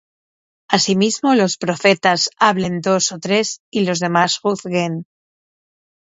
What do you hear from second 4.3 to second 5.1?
juzguen.